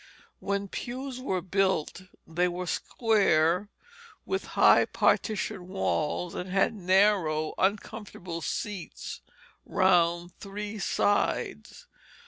When 0.39 0.67
pews 0.67 1.19
were 1.21 1.41
built 1.43 2.01
they 2.25 2.47
were 2.47 2.65
square, 2.65 3.69
with 4.25 4.45
high 4.57 4.85
partition 4.85 5.67
walls, 5.67 6.33
and 6.33 6.49
had 6.49 6.73
narrow, 6.73 7.53
uncomfortable 7.59 8.41
seats 8.41 9.21
round 9.63 10.35
three 10.39 10.79
sides. 10.79 11.85